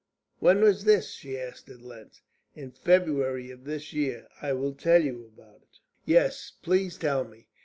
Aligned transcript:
"When 0.39 0.61
was 0.63 0.85
this?" 0.85 1.11
she 1.13 1.37
asked 1.37 1.69
at 1.69 1.83
length. 1.83 2.21
"In 2.55 2.71
February 2.71 3.51
of 3.51 3.65
this 3.65 3.93
year. 3.93 4.25
I 4.41 4.51
will 4.51 4.73
tell 4.73 5.03
you 5.03 5.27
about 5.31 5.57
it." 5.61 5.77
"Yes, 6.05 6.53
please, 6.63 6.97
tell 6.97 7.23
me." 7.23 7.45